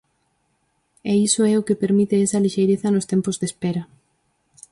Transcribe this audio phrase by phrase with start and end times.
[1.11, 3.83] E iso é o que permite esa lixeireza nos tempos de espera.